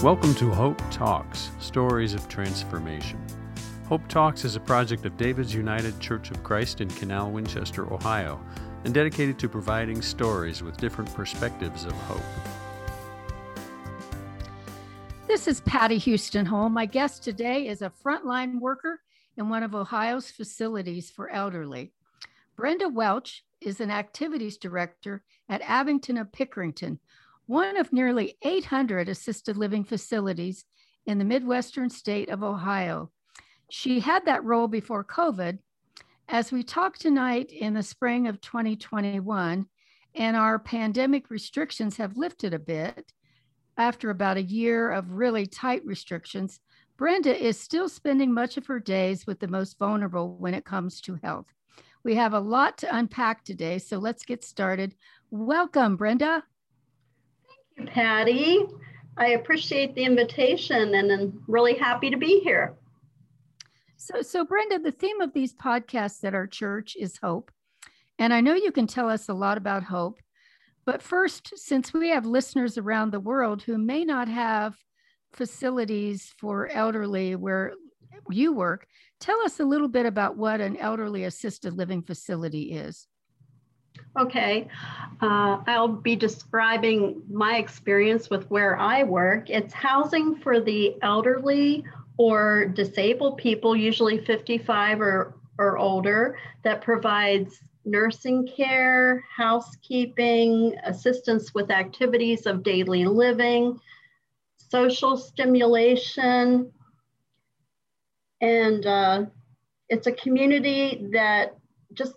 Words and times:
Welcome 0.00 0.32
to 0.36 0.48
Hope 0.50 0.80
Talks 0.92 1.50
Stories 1.58 2.14
of 2.14 2.28
Transformation. 2.28 3.18
Hope 3.88 4.06
Talks 4.06 4.44
is 4.44 4.54
a 4.54 4.60
project 4.60 5.04
of 5.06 5.16
David's 5.16 5.52
United 5.52 5.98
Church 5.98 6.30
of 6.30 6.44
Christ 6.44 6.80
in 6.80 6.88
Canal, 6.88 7.32
Winchester, 7.32 7.92
Ohio, 7.92 8.40
and 8.84 8.94
dedicated 8.94 9.40
to 9.40 9.48
providing 9.48 10.00
stories 10.00 10.62
with 10.62 10.76
different 10.76 11.12
perspectives 11.14 11.84
of 11.84 11.94
hope. 11.94 12.22
This 15.26 15.48
is 15.48 15.62
Patty 15.62 15.98
Houston 15.98 16.46
Holm. 16.46 16.74
My 16.74 16.86
guest 16.86 17.24
today 17.24 17.66
is 17.66 17.82
a 17.82 17.90
frontline 17.90 18.60
worker 18.60 19.00
in 19.36 19.48
one 19.48 19.64
of 19.64 19.74
Ohio's 19.74 20.30
facilities 20.30 21.10
for 21.10 21.28
elderly. 21.28 21.90
Brenda 22.54 22.88
Welch 22.88 23.44
is 23.60 23.80
an 23.80 23.90
activities 23.90 24.58
director 24.58 25.24
at 25.48 25.60
Abington 25.62 26.16
of 26.16 26.30
Pickerington, 26.30 27.00
one 27.48 27.78
of 27.78 27.94
nearly 27.94 28.36
800 28.42 29.08
assisted 29.08 29.56
living 29.56 29.82
facilities 29.82 30.66
in 31.06 31.16
the 31.16 31.24
Midwestern 31.24 31.88
state 31.88 32.28
of 32.28 32.42
Ohio. 32.42 33.10
She 33.70 34.00
had 34.00 34.26
that 34.26 34.44
role 34.44 34.68
before 34.68 35.02
COVID. 35.02 35.58
As 36.28 36.52
we 36.52 36.62
talk 36.62 36.98
tonight 36.98 37.50
in 37.50 37.72
the 37.72 37.82
spring 37.82 38.28
of 38.28 38.42
2021, 38.42 39.64
and 40.14 40.36
our 40.36 40.58
pandemic 40.58 41.30
restrictions 41.30 41.96
have 41.96 42.18
lifted 42.18 42.52
a 42.52 42.58
bit 42.58 43.12
after 43.78 44.10
about 44.10 44.36
a 44.36 44.42
year 44.42 44.90
of 44.90 45.12
really 45.12 45.46
tight 45.46 45.82
restrictions, 45.86 46.60
Brenda 46.98 47.34
is 47.34 47.58
still 47.58 47.88
spending 47.88 48.34
much 48.34 48.58
of 48.58 48.66
her 48.66 48.78
days 48.78 49.26
with 49.26 49.40
the 49.40 49.48
most 49.48 49.78
vulnerable 49.78 50.36
when 50.36 50.52
it 50.52 50.66
comes 50.66 51.00
to 51.00 51.18
health. 51.22 51.46
We 52.04 52.14
have 52.16 52.34
a 52.34 52.40
lot 52.40 52.76
to 52.78 52.94
unpack 52.94 53.42
today, 53.42 53.78
so 53.78 53.96
let's 53.96 54.26
get 54.26 54.44
started. 54.44 54.94
Welcome, 55.30 55.96
Brenda. 55.96 56.42
Patty. 57.86 58.60
I 59.16 59.28
appreciate 59.30 59.94
the 59.94 60.04
invitation 60.04 60.94
and 60.94 61.10
I'm 61.10 61.42
really 61.48 61.76
happy 61.76 62.10
to 62.10 62.16
be 62.16 62.40
here. 62.40 62.76
So, 63.96 64.22
so 64.22 64.44
Brenda, 64.44 64.78
the 64.78 64.92
theme 64.92 65.20
of 65.20 65.32
these 65.32 65.54
podcasts 65.54 66.22
at 66.24 66.34
our 66.34 66.46
church 66.46 66.96
is 66.98 67.18
hope. 67.20 67.50
And 68.18 68.32
I 68.32 68.40
know 68.40 68.54
you 68.54 68.72
can 68.72 68.86
tell 68.86 69.08
us 69.08 69.28
a 69.28 69.34
lot 69.34 69.58
about 69.58 69.82
hope. 69.82 70.18
But 70.86 71.02
first, 71.02 71.52
since 71.56 71.92
we 71.92 72.10
have 72.10 72.24
listeners 72.24 72.78
around 72.78 73.10
the 73.10 73.20
world 73.20 73.62
who 73.62 73.76
may 73.76 74.04
not 74.04 74.28
have 74.28 74.76
facilities 75.32 76.32
for 76.38 76.68
elderly 76.68 77.36
where 77.36 77.74
you 78.30 78.52
work, 78.52 78.86
tell 79.20 79.40
us 79.42 79.60
a 79.60 79.64
little 79.64 79.88
bit 79.88 80.06
about 80.06 80.36
what 80.36 80.60
an 80.60 80.76
elderly 80.76 81.24
assisted 81.24 81.74
living 81.74 82.02
facility 82.02 82.72
is. 82.72 83.06
Okay, 84.16 84.68
uh, 85.20 85.58
I'll 85.66 85.88
be 85.88 86.16
describing 86.16 87.22
my 87.30 87.58
experience 87.58 88.30
with 88.30 88.48
where 88.50 88.76
I 88.76 89.02
work. 89.02 89.50
It's 89.50 89.72
housing 89.72 90.36
for 90.36 90.60
the 90.60 90.96
elderly 91.02 91.84
or 92.16 92.66
disabled 92.66 93.38
people, 93.38 93.76
usually 93.76 94.24
55 94.24 95.00
or, 95.00 95.34
or 95.58 95.78
older, 95.78 96.38
that 96.64 96.80
provides 96.80 97.60
nursing 97.84 98.46
care, 98.46 99.24
housekeeping, 99.34 100.76
assistance 100.84 101.54
with 101.54 101.70
activities 101.70 102.46
of 102.46 102.62
daily 102.62 103.04
living, 103.04 103.80
social 104.56 105.16
stimulation, 105.16 106.72
and 108.40 108.86
uh, 108.86 109.24
it's 109.88 110.06
a 110.06 110.12
community 110.12 111.06
that 111.12 111.56
just 111.92 112.14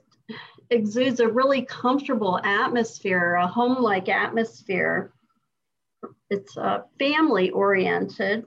exudes 0.72 1.20
a 1.20 1.28
really 1.28 1.64
comfortable 1.64 2.40
atmosphere, 2.44 3.36
a 3.36 3.46
home 3.46 3.84
like 3.84 4.10
atmosphere. 4.10 5.12
It's 6.30 6.58
uh, 6.58 6.84
family 6.98 7.52
oriented. 7.52 8.46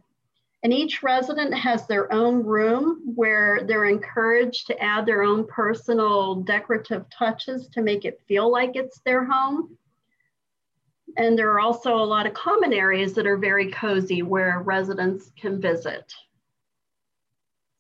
And 0.63 0.73
each 0.73 1.03
resident 1.03 1.53
has 1.53 1.87
their 1.87 2.11
own 2.11 2.43
room 2.43 3.03
where 3.15 3.61
they're 3.65 3.85
encouraged 3.85 4.67
to 4.69 4.83
add 4.83 5.05
their 5.05 5.23
own 5.23 5.47
personal 5.47 6.37
decorative 6.37 7.05
touches 7.11 7.69
to 7.69 7.83
make 7.83 8.07
it 8.07 8.23
feel 8.27 8.51
like 8.51 8.75
it's 8.75 8.99
their 9.05 9.25
home. 9.25 9.77
And 11.19 11.39
there 11.39 11.53
are 11.53 11.61
also 11.61 11.95
a 11.95 12.03
lot 12.03 12.27
of 12.27 12.33
common 12.33 12.73
areas 12.73 13.13
that 13.13 13.27
are 13.27 13.37
very 13.37 13.71
cozy 13.71 14.23
where 14.23 14.63
residents 14.65 15.31
can 15.39 15.61
visit. 15.61 16.11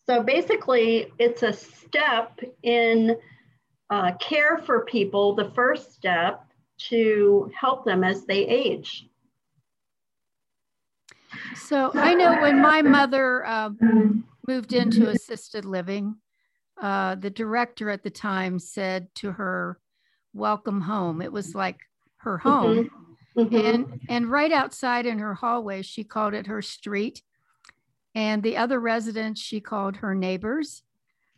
So 0.06 0.22
basically, 0.22 1.10
it's 1.18 1.42
a 1.42 1.54
step 1.54 2.38
in 2.62 3.16
uh, 3.94 4.12
care 4.16 4.58
for 4.58 4.84
people 4.84 5.36
the 5.36 5.52
first 5.52 5.92
step 5.92 6.44
to 6.76 7.48
help 7.58 7.84
them 7.84 8.02
as 8.02 8.24
they 8.24 8.44
age. 8.44 9.06
So 11.54 11.92
I 11.94 12.14
know 12.14 12.40
when 12.40 12.60
my 12.60 12.82
mother 12.82 13.46
uh, 13.46 13.70
moved 14.48 14.72
into 14.72 15.08
assisted 15.10 15.64
living, 15.64 16.16
uh, 16.82 17.14
the 17.14 17.30
director 17.30 17.88
at 17.88 18.02
the 18.02 18.10
time 18.10 18.58
said 18.58 19.14
to 19.16 19.30
her, 19.30 19.78
"Welcome 20.32 20.80
home." 20.80 21.22
It 21.22 21.32
was 21.32 21.54
like 21.54 21.78
her 22.16 22.38
home, 22.38 22.90
mm-hmm. 23.36 23.40
Mm-hmm. 23.40 23.66
and 23.66 24.00
and 24.08 24.30
right 24.30 24.50
outside 24.50 25.06
in 25.06 25.20
her 25.20 25.34
hallway, 25.34 25.82
she 25.82 26.02
called 26.02 26.34
it 26.34 26.48
her 26.48 26.62
street, 26.62 27.22
and 28.12 28.42
the 28.42 28.56
other 28.56 28.80
residents 28.80 29.40
she 29.40 29.60
called 29.60 29.96
her 29.98 30.16
neighbors, 30.16 30.82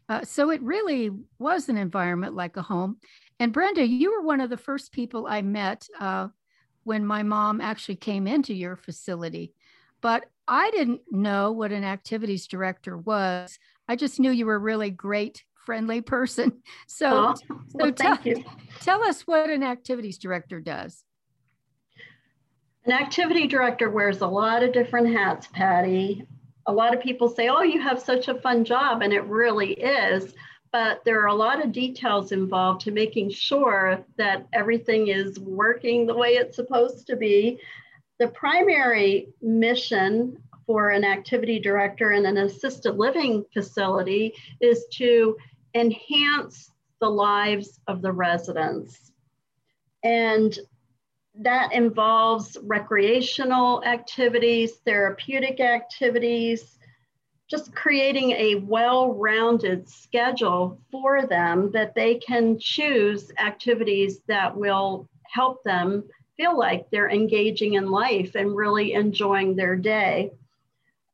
uh, 0.08 0.24
so 0.24 0.50
it 0.50 0.62
really 0.62 1.10
was 1.38 1.68
an 1.68 1.76
environment 1.76 2.34
like 2.34 2.56
a 2.56 2.62
home. 2.62 2.98
And 3.38 3.52
Brenda, 3.52 3.86
you 3.86 4.12
were 4.12 4.22
one 4.22 4.40
of 4.40 4.50
the 4.50 4.56
first 4.56 4.92
people 4.92 5.26
I 5.26 5.42
met 5.42 5.88
uh, 5.98 6.28
when 6.84 7.04
my 7.04 7.22
mom 7.22 7.60
actually 7.60 7.96
came 7.96 8.26
into 8.26 8.54
your 8.54 8.76
facility. 8.76 9.52
But 10.00 10.26
I 10.46 10.70
didn't 10.70 11.00
know 11.10 11.50
what 11.52 11.72
an 11.72 11.84
activities 11.84 12.46
director 12.46 12.96
was. 12.96 13.58
I 13.88 13.96
just 13.96 14.20
knew 14.20 14.30
you 14.30 14.46
were 14.46 14.54
a 14.54 14.60
really 14.60 14.90
great, 14.90 15.42
friendly 15.64 16.00
person. 16.00 16.62
So, 16.86 17.08
oh, 17.10 17.34
well, 17.74 17.88
so 17.88 17.90
tell, 17.90 18.18
tell 18.80 19.04
us 19.04 19.22
what 19.22 19.50
an 19.50 19.62
activities 19.62 20.18
director 20.18 20.60
does. 20.60 21.04
An 22.84 22.92
activity 22.92 23.48
director 23.48 23.90
wears 23.90 24.20
a 24.20 24.26
lot 24.26 24.62
of 24.62 24.72
different 24.72 25.08
hats, 25.08 25.48
Patty 25.52 26.24
a 26.66 26.72
lot 26.72 26.94
of 26.94 27.00
people 27.00 27.28
say, 27.28 27.48
oh, 27.48 27.62
you 27.62 27.80
have 27.80 28.00
such 28.00 28.28
a 28.28 28.40
fun 28.40 28.64
job, 28.64 29.02
and 29.02 29.12
it 29.12 29.24
really 29.24 29.72
is. 29.72 30.34
But 30.72 31.04
there 31.04 31.22
are 31.22 31.28
a 31.28 31.34
lot 31.34 31.64
of 31.64 31.72
details 31.72 32.32
involved 32.32 32.82
to 32.82 32.90
making 32.90 33.30
sure 33.30 34.04
that 34.18 34.46
everything 34.52 35.08
is 35.08 35.38
working 35.38 36.06
the 36.06 36.16
way 36.16 36.30
it's 36.30 36.56
supposed 36.56 37.06
to 37.06 37.16
be. 37.16 37.58
The 38.18 38.28
primary 38.28 39.28
mission 39.40 40.36
for 40.66 40.90
an 40.90 41.04
activity 41.04 41.60
director 41.60 42.12
in 42.12 42.26
an 42.26 42.36
assisted 42.38 42.96
living 42.96 43.44
facility 43.52 44.34
is 44.60 44.86
to 44.94 45.36
enhance 45.74 46.72
the 47.00 47.08
lives 47.08 47.78
of 47.86 48.02
the 48.02 48.12
residents. 48.12 49.12
And 50.02 50.58
that 51.40 51.72
involves 51.72 52.56
recreational 52.62 53.82
activities, 53.84 54.76
therapeutic 54.84 55.60
activities, 55.60 56.78
just 57.48 57.74
creating 57.74 58.32
a 58.32 58.56
well 58.56 59.12
rounded 59.12 59.88
schedule 59.88 60.80
for 60.90 61.26
them 61.26 61.70
that 61.72 61.94
they 61.94 62.16
can 62.16 62.58
choose 62.58 63.30
activities 63.38 64.20
that 64.26 64.56
will 64.56 65.08
help 65.30 65.62
them 65.62 66.04
feel 66.36 66.58
like 66.58 66.90
they're 66.90 67.10
engaging 67.10 67.74
in 67.74 67.90
life 67.90 68.34
and 68.34 68.56
really 68.56 68.92
enjoying 68.94 69.54
their 69.54 69.76
day. 69.76 70.30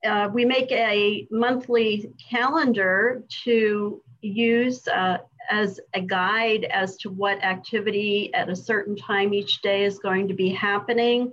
Uh, 0.04 0.28
we 0.32 0.44
make 0.44 0.70
a 0.72 1.26
monthly 1.30 2.10
calendar 2.30 3.22
to 3.44 4.02
use 4.20 4.88
uh, 4.88 5.18
as 5.50 5.80
a 5.94 6.00
guide 6.00 6.64
as 6.64 6.96
to 6.98 7.10
what 7.10 7.42
activity 7.42 8.32
at 8.34 8.48
a 8.48 8.56
certain 8.56 8.96
time 8.96 9.34
each 9.34 9.62
day 9.62 9.84
is 9.84 9.98
going 9.98 10.28
to 10.28 10.34
be 10.34 10.50
happening. 10.50 11.32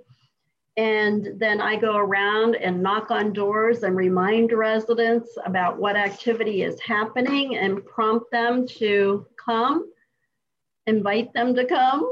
And 0.78 1.38
then 1.38 1.60
I 1.60 1.76
go 1.76 1.98
around 1.98 2.56
and 2.56 2.82
knock 2.82 3.12
on 3.12 3.34
doors 3.34 3.84
and 3.84 3.98
remind 3.98 4.54
residents 4.54 5.38
about 5.46 5.78
what 5.78 5.98
activity 5.98 6.64
is 6.64 6.80
happening 6.80 7.58
and 7.58 7.86
prompt 7.86 8.32
them 8.32 8.66
to 8.78 9.26
come, 9.36 9.92
invite 10.88 11.34
them 11.34 11.54
to 11.56 11.66
come, 11.66 12.10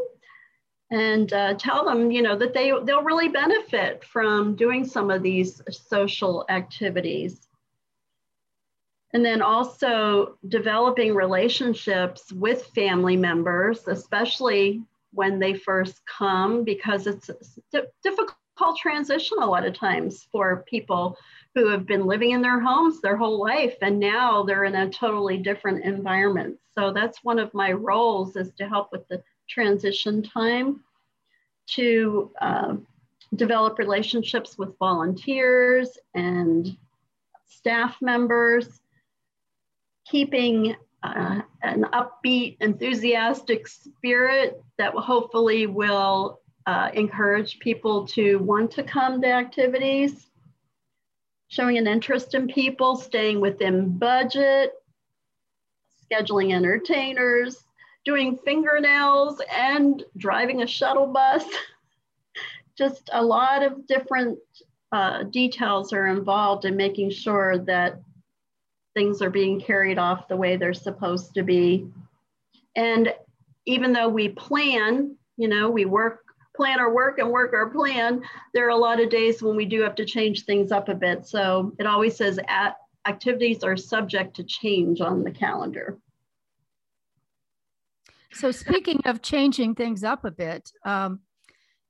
and 0.91 1.31
uh, 1.33 1.53
tell 1.53 1.85
them, 1.85 2.11
you 2.11 2.21
know, 2.21 2.35
that 2.35 2.53
they, 2.53 2.73
they'll 2.83 3.03
really 3.03 3.29
benefit 3.29 4.03
from 4.03 4.55
doing 4.55 4.85
some 4.85 5.11
of 5.11 5.23
these 5.23 5.61
social 5.69 6.45
activities. 6.49 7.46
And 9.17 9.25
then 9.25 9.41
also 9.41 10.37
developing 10.47 11.15
relationships 11.15 12.31
with 12.31 12.67
family 12.75 13.17
members, 13.17 13.87
especially 13.87 14.83
when 15.11 15.39
they 15.39 15.55
first 15.55 16.05
come, 16.05 16.63
because 16.63 17.07
it's 17.07 17.27
a 17.73 17.81
difficult 18.03 18.77
transition 18.79 19.39
a 19.41 19.45
lot 19.47 19.65
of 19.65 19.73
times 19.73 20.27
for 20.31 20.63
people 20.69 21.17
who 21.55 21.67
have 21.69 21.87
been 21.87 22.05
living 22.05 22.29
in 22.29 22.43
their 22.43 22.59
homes 22.59 23.01
their 23.01 23.17
whole 23.17 23.41
life 23.41 23.73
and 23.81 23.99
now 23.99 24.43
they're 24.43 24.65
in 24.65 24.75
a 24.75 24.87
totally 24.91 25.39
different 25.39 25.83
environment. 25.83 26.55
So 26.77 26.93
that's 26.93 27.23
one 27.23 27.39
of 27.39 27.51
my 27.55 27.71
roles 27.71 28.35
is 28.35 28.53
to 28.59 28.69
help 28.69 28.91
with 28.91 29.07
the 29.07 29.23
transition 29.49 30.21
time 30.21 30.83
to 31.69 32.31
uh, 32.39 32.75
develop 33.33 33.79
relationships 33.79 34.59
with 34.59 34.77
volunteers 34.77 35.97
and 36.13 36.77
staff 37.47 37.97
members, 37.99 38.79
keeping 40.09 40.75
uh, 41.03 41.41
an 41.63 41.85
upbeat, 41.93 42.57
enthusiastic 42.61 43.67
spirit 43.67 44.61
that 44.77 44.93
hopefully 44.93 45.67
will 45.67 46.41
uh, 46.65 46.89
encourage 46.93 47.59
people 47.59 48.05
to 48.07 48.37
want 48.39 48.71
to 48.71 48.83
come 48.83 49.21
to 49.21 49.27
activities, 49.27 50.27
showing 51.47 51.77
an 51.77 51.87
interest 51.87 52.33
in 52.33 52.47
people, 52.47 52.95
staying 52.95 53.39
within 53.39 53.97
budget, 53.97 54.73
scheduling 56.11 56.53
entertainers, 56.53 57.63
doing 58.03 58.37
fingernails, 58.43 59.41
and 59.51 60.03
driving 60.17 60.61
a 60.61 60.67
shuttle 60.67 61.07
bus. 61.07 61.43
Just 62.77 63.09
a 63.13 63.23
lot 63.23 63.63
of 63.63 63.87
different 63.87 64.37
uh, 64.91 65.23
details 65.23 65.93
are 65.93 66.07
involved 66.07 66.65
in 66.65 66.75
making 66.75 67.09
sure 67.09 67.57
that 67.59 68.01
things 68.97 69.21
are 69.21 69.29
being 69.29 69.61
carried 69.61 69.99
off 69.99 70.27
the 70.27 70.35
way 70.35 70.57
they're 70.57 70.73
supposed 70.73 71.35
to 71.35 71.43
be. 71.43 71.87
And 72.75 73.13
even 73.67 73.93
though 73.93 74.09
we 74.09 74.29
plan, 74.29 75.15
you 75.37 75.47
know, 75.47 75.69
we 75.69 75.85
work, 75.85 76.23
plan 76.55 76.79
our 76.79 76.91
work 76.91 77.19
and 77.19 77.29
work 77.29 77.53
our 77.53 77.69
plan, 77.69 78.23
there 78.55 78.65
are 78.65 78.71
a 78.71 78.75
lot 78.75 78.99
of 78.99 79.11
days 79.11 79.43
when 79.43 79.55
we 79.55 79.65
do 79.65 79.81
have 79.81 79.93
to 79.95 80.05
change 80.05 80.45
things 80.45 80.71
up 80.71 80.89
a 80.89 80.95
bit. 80.95 81.27
So 81.27 81.73
it 81.77 81.85
always 81.85 82.17
says 82.17 82.39
at, 82.47 82.77
activities 83.05 83.63
are 83.63 83.77
subject 83.77 84.35
to 84.37 84.43
change 84.43 84.99
on 84.99 85.23
the 85.23 85.29
calendar. 85.29 85.99
So 88.33 88.49
speaking 88.49 89.01
of 89.05 89.21
changing 89.21 89.75
things 89.75 90.03
up 90.03 90.25
a 90.25 90.31
bit, 90.31 90.71
um, 90.83 91.19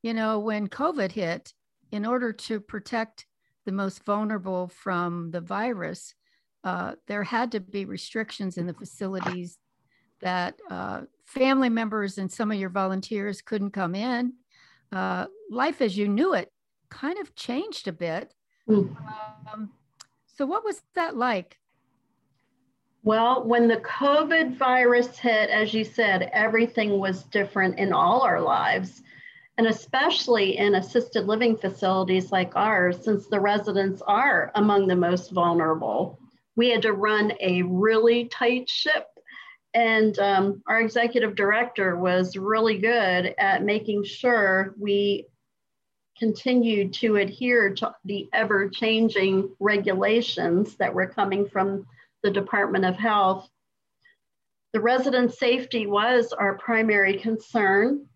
you 0.04 0.14
know, 0.14 0.40
when 0.40 0.68
COVID 0.68 1.14
hit, 1.14 1.54
in 1.90 2.06
order 2.06 2.34
to 2.34 2.60
protect 2.60 3.26
the 3.66 3.72
most 3.72 4.04
vulnerable 4.04 4.68
from 4.68 5.32
the 5.32 5.40
virus, 5.40 6.14
uh, 6.68 6.96
there 7.08 7.24
had 7.24 7.54
to 7.54 7.62
be 7.62 7.86
restrictions 7.86 8.58
in 8.58 8.68
the 8.68 8.74
facilities 8.74 9.58
that 10.20 10.56
uh, 10.70 11.04
family 11.24 11.70
members 11.70 12.18
and 12.18 12.30
some 12.30 12.52
of 12.52 12.60
your 12.60 12.70
volunteers 12.70 13.42
couldn't 13.42 13.72
come 13.72 13.96
in. 13.96 14.34
Uh, 14.92 15.28
life 15.50 15.80
as 15.82 15.98
you 15.98 16.10
knew 16.10 16.34
it 16.34 16.52
kind 16.90 17.20
of 17.20 17.34
changed 17.36 17.88
a 17.88 17.94
bit. 17.94 18.34
Mm. 18.68 18.94
Um, 19.54 19.72
so, 20.26 20.46
what 20.46 20.66
was 20.66 20.82
that 20.96 21.16
like? 21.16 21.58
Well, 23.02 23.46
when 23.46 23.70
the 23.70 23.78
COVID 23.78 24.58
virus 24.58 25.18
hit, 25.18 25.50
as 25.50 25.74
you 25.74 25.86
said, 25.86 26.30
everything 26.34 27.00
was 27.00 27.24
different 27.24 27.80
in 27.80 27.94
all 27.94 28.24
our 28.24 28.42
lives, 28.42 29.04
and 29.58 29.68
especially 29.68 30.58
in 30.58 30.76
assisted 30.76 31.28
living 31.28 31.56
facilities 31.56 32.34
like 32.34 32.58
ours, 32.58 33.02
since 33.06 33.28
the 33.28 33.40
residents 33.40 34.02
are 34.06 34.52
among 34.56 34.88
the 34.88 34.98
most 34.98 35.32
vulnerable 35.32 36.20
we 36.58 36.70
had 36.70 36.82
to 36.82 36.92
run 36.92 37.32
a 37.40 37.62
really 37.62 38.26
tight 38.26 38.68
ship. 38.68 39.06
And 39.74 40.18
um, 40.20 40.64
our 40.68 40.82
executive 40.82 41.36
director 41.36 41.96
was 41.96 42.36
really 42.36 42.80
good 42.80 43.36
at 43.38 43.64
making 43.64 44.04
sure 44.04 44.74
we 44.78 45.28
continued 46.18 46.94
to 46.94 47.18
adhere 47.18 47.76
to 47.76 47.94
the 48.06 48.28
ever 48.34 48.70
changing 48.70 49.56
regulations 49.60 50.76
that 50.78 50.94
were 50.94 51.08
coming 51.08 51.48
from 51.48 51.86
the 52.24 52.32
Department 52.32 52.86
of 52.86 52.96
Health. 52.96 53.48
The 54.74 54.80
resident 54.82 55.36
safety 55.36 55.86
was 55.86 56.34
our 56.34 56.58
primary 56.58 57.20
concern 57.20 58.08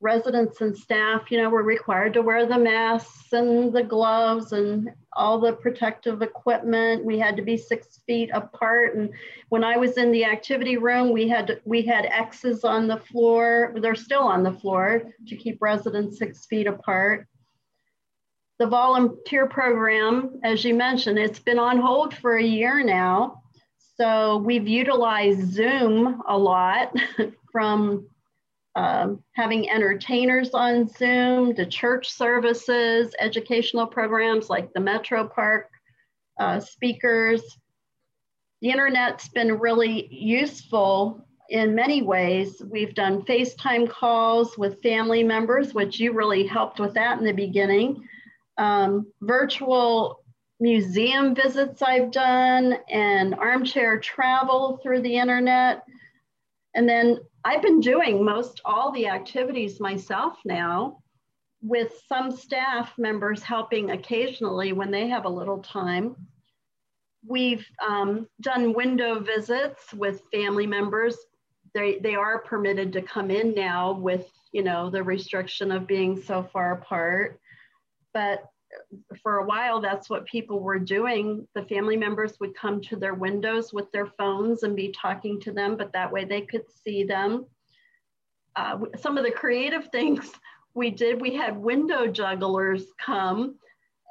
residents 0.00 0.60
and 0.60 0.76
staff, 0.76 1.30
you 1.30 1.38
know, 1.38 1.48
were 1.48 1.62
required 1.62 2.12
to 2.14 2.22
wear 2.22 2.46
the 2.46 2.58
masks 2.58 3.32
and 3.32 3.72
the 3.72 3.82
gloves 3.82 4.52
and 4.52 4.90
all 5.14 5.40
the 5.40 5.54
protective 5.54 6.20
equipment. 6.20 7.04
We 7.04 7.18
had 7.18 7.36
to 7.36 7.42
be 7.42 7.56
six 7.56 8.00
feet 8.06 8.30
apart. 8.32 8.96
And 8.96 9.10
when 9.48 9.64
I 9.64 9.76
was 9.76 9.96
in 9.96 10.12
the 10.12 10.24
activity 10.24 10.76
room, 10.76 11.12
we 11.12 11.28
had 11.28 11.60
we 11.64 11.82
had 11.82 12.06
X's 12.06 12.62
on 12.62 12.86
the 12.86 12.98
floor. 12.98 13.74
They're 13.80 13.94
still 13.94 14.22
on 14.22 14.42
the 14.42 14.52
floor 14.52 15.02
to 15.26 15.36
keep 15.36 15.58
residents 15.60 16.18
six 16.18 16.46
feet 16.46 16.66
apart. 16.66 17.26
The 18.58 18.66
volunteer 18.66 19.46
program, 19.46 20.40
as 20.42 20.64
you 20.64 20.74
mentioned, 20.74 21.18
it's 21.18 21.40
been 21.40 21.58
on 21.58 21.78
hold 21.78 22.14
for 22.14 22.36
a 22.36 22.42
year 22.42 22.82
now. 22.82 23.42
So 23.96 24.38
we've 24.38 24.68
utilized 24.68 25.52
Zoom 25.52 26.22
a 26.28 26.36
lot 26.36 26.94
from 27.52 28.06
um, 28.76 29.22
having 29.32 29.70
entertainers 29.70 30.50
on 30.50 30.86
Zoom, 30.86 31.54
to 31.54 31.64
church 31.64 32.10
services, 32.10 33.14
educational 33.18 33.86
programs 33.86 34.50
like 34.50 34.72
the 34.74 34.80
Metro 34.80 35.26
Park 35.26 35.70
uh, 36.38 36.60
speakers. 36.60 37.42
The 38.60 38.70
internet's 38.70 39.28
been 39.28 39.58
really 39.58 40.08
useful 40.14 41.26
in 41.48 41.74
many 41.74 42.02
ways. 42.02 42.60
We've 42.70 42.94
done 42.94 43.22
FaceTime 43.22 43.88
calls 43.88 44.58
with 44.58 44.82
family 44.82 45.22
members, 45.24 45.72
which 45.72 45.98
you 45.98 46.12
really 46.12 46.46
helped 46.46 46.78
with 46.78 46.92
that 46.94 47.18
in 47.18 47.24
the 47.24 47.32
beginning. 47.32 48.06
Um, 48.58 49.06
virtual 49.22 50.20
museum 50.60 51.34
visits 51.34 51.80
I've 51.80 52.10
done 52.10 52.74
and 52.90 53.34
armchair 53.34 53.98
travel 54.00 54.80
through 54.82 55.00
the 55.00 55.16
internet. 55.16 55.82
And 56.76 56.86
then 56.86 57.18
I've 57.42 57.62
been 57.62 57.80
doing 57.80 58.22
most 58.22 58.60
all 58.66 58.92
the 58.92 59.08
activities 59.08 59.80
myself 59.80 60.36
now 60.44 61.02
with 61.62 61.90
some 62.06 62.30
staff 62.30 62.92
members 62.98 63.42
helping 63.42 63.90
occasionally 63.90 64.74
when 64.74 64.90
they 64.90 65.08
have 65.08 65.24
a 65.24 65.28
little 65.28 65.62
time. 65.62 66.14
We've 67.26 67.66
um, 67.84 68.28
done 68.42 68.74
window 68.74 69.18
visits 69.20 69.92
with 69.94 70.22
family 70.30 70.66
members. 70.66 71.16
They, 71.72 71.98
they 71.98 72.14
are 72.14 72.40
permitted 72.40 72.92
to 72.92 73.02
come 73.02 73.30
in 73.30 73.54
now 73.54 73.92
with, 73.92 74.30
you 74.52 74.62
know, 74.62 74.90
the 74.90 75.02
restriction 75.02 75.72
of 75.72 75.86
being 75.86 76.20
so 76.20 76.42
far 76.52 76.72
apart. 76.72 77.40
But 78.12 78.44
for 79.22 79.38
a 79.38 79.46
while, 79.46 79.80
that's 79.80 80.10
what 80.10 80.26
people 80.26 80.60
were 80.60 80.78
doing. 80.78 81.46
The 81.54 81.64
family 81.64 81.96
members 81.96 82.38
would 82.40 82.54
come 82.54 82.80
to 82.82 82.96
their 82.96 83.14
windows 83.14 83.72
with 83.72 83.90
their 83.92 84.06
phones 84.06 84.62
and 84.62 84.76
be 84.76 84.92
talking 84.92 85.40
to 85.42 85.52
them, 85.52 85.76
but 85.76 85.92
that 85.92 86.12
way 86.12 86.24
they 86.24 86.42
could 86.42 86.64
see 86.84 87.04
them. 87.04 87.46
Uh, 88.54 88.78
some 88.98 89.18
of 89.18 89.24
the 89.24 89.30
creative 89.30 89.88
things 89.92 90.30
we 90.74 90.90
did, 90.90 91.20
we 91.20 91.34
had 91.34 91.56
window 91.56 92.06
jugglers 92.06 92.84
come 93.04 93.56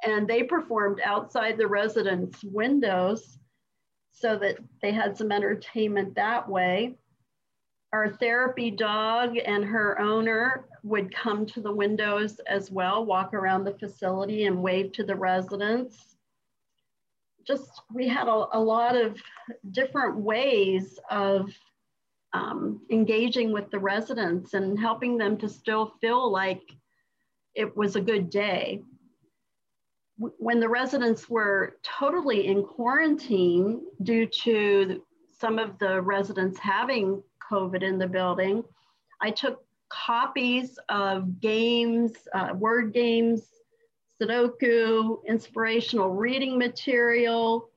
and 0.04 0.28
they 0.28 0.42
performed 0.42 1.00
outside 1.04 1.56
the 1.56 1.66
residence 1.66 2.42
windows 2.44 3.38
so 4.12 4.36
that 4.38 4.56
they 4.82 4.92
had 4.92 5.16
some 5.16 5.32
entertainment 5.32 6.14
that 6.14 6.48
way. 6.48 6.96
Our 7.96 8.10
therapy 8.10 8.70
dog 8.70 9.38
and 9.42 9.64
her 9.64 9.98
owner 9.98 10.66
would 10.82 11.14
come 11.14 11.46
to 11.46 11.62
the 11.62 11.72
windows 11.72 12.38
as 12.46 12.70
well, 12.70 13.06
walk 13.06 13.32
around 13.32 13.64
the 13.64 13.72
facility 13.72 14.44
and 14.44 14.62
wave 14.62 14.92
to 14.92 15.02
the 15.02 15.14
residents. 15.14 16.16
Just, 17.46 17.70
we 17.94 18.06
had 18.06 18.28
a, 18.28 18.48
a 18.52 18.60
lot 18.60 18.96
of 18.96 19.18
different 19.70 20.18
ways 20.18 20.98
of 21.10 21.50
um, 22.34 22.82
engaging 22.90 23.50
with 23.50 23.70
the 23.70 23.78
residents 23.78 24.52
and 24.52 24.78
helping 24.78 25.16
them 25.16 25.38
to 25.38 25.48
still 25.48 25.94
feel 25.98 26.30
like 26.30 26.60
it 27.54 27.74
was 27.74 27.96
a 27.96 28.00
good 28.02 28.28
day. 28.28 28.82
When 30.18 30.60
the 30.60 30.68
residents 30.68 31.30
were 31.30 31.78
totally 31.82 32.46
in 32.46 32.62
quarantine 32.62 33.86
due 34.02 34.26
to 34.26 35.02
some 35.38 35.58
of 35.58 35.78
the 35.78 36.02
residents 36.02 36.58
having 36.58 37.22
COVID 37.50 37.82
in 37.82 37.98
the 37.98 38.06
building, 38.06 38.64
I 39.20 39.30
took 39.30 39.64
copies 39.88 40.78
of 40.88 41.40
games, 41.40 42.12
uh, 42.34 42.50
word 42.54 42.92
games, 42.92 43.42
Sudoku, 44.20 45.24
inspirational 45.26 46.10
reading 46.10 46.58
material, 46.58 47.68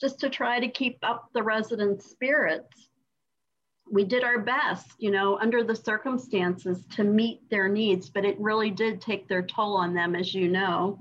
just 0.00 0.20
to 0.20 0.28
try 0.28 0.60
to 0.60 0.68
keep 0.68 0.98
up 1.02 1.30
the 1.32 1.42
residents' 1.42 2.10
spirits. 2.10 2.88
We 3.90 4.04
did 4.04 4.24
our 4.24 4.40
best, 4.40 4.88
you 4.98 5.10
know, 5.10 5.38
under 5.38 5.62
the 5.62 5.76
circumstances 5.76 6.84
to 6.96 7.04
meet 7.04 7.48
their 7.50 7.68
needs, 7.68 8.10
but 8.10 8.24
it 8.24 8.38
really 8.38 8.70
did 8.70 9.00
take 9.00 9.28
their 9.28 9.42
toll 9.42 9.76
on 9.76 9.94
them, 9.94 10.14
as 10.14 10.34
you 10.34 10.48
know. 10.48 10.98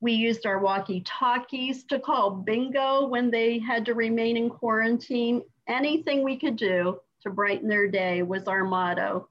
We 0.00 0.12
used 0.12 0.46
our 0.46 0.60
walkie 0.60 1.00
talkies 1.00 1.84
to 1.84 1.98
call 1.98 2.30
bingo 2.30 3.08
when 3.08 3.30
they 3.30 3.58
had 3.58 3.84
to 3.86 3.94
remain 3.94 4.36
in 4.36 4.48
quarantine. 4.48 5.42
Anything 5.66 6.22
we 6.22 6.36
could 6.36 6.56
do 6.56 7.00
to 7.28 7.34
brighten 7.34 7.68
their 7.68 7.88
day 7.88 8.22
was 8.22 8.48
our 8.48 8.64
motto 8.64 9.28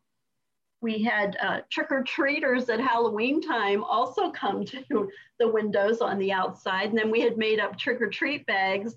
we 0.81 1.03
had 1.03 1.37
uh, 1.41 1.61
trick-or-treaters 1.71 2.69
at 2.69 2.79
Halloween 2.79 3.41
time 3.41 3.83
also 3.83 4.29
come 4.31 4.63
to 4.65 5.09
the 5.39 5.47
windows 5.47 6.01
on 6.01 6.19
the 6.19 6.31
outside. 6.31 6.89
And 6.89 6.97
then 6.97 7.09
we 7.09 7.21
had 7.21 7.37
made 7.37 7.59
up 7.59 7.77
trick-or-treat 7.77 8.45
bags 8.45 8.95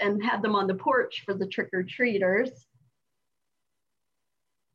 and 0.00 0.24
had 0.24 0.42
them 0.42 0.54
on 0.54 0.66
the 0.66 0.74
porch 0.74 1.22
for 1.24 1.34
the 1.34 1.46
trick-or-treaters. 1.46 2.50